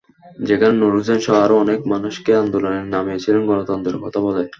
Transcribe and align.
যেখানে 0.39 0.73
নূর 0.77 0.93
হুসেনসহ 0.97 1.35
আরও 1.43 1.55
অনেক 1.63 1.79
মানুষকে 1.93 2.31
আন্দোলনে 2.41 2.79
নামিয়েছিলেন 2.93 3.41
গণতন্ত্রের 3.49 3.97
কথা 4.03 4.19
বলে। 4.25 4.43